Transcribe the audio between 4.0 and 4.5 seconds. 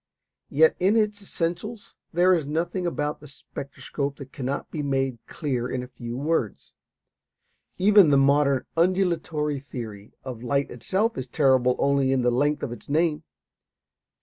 that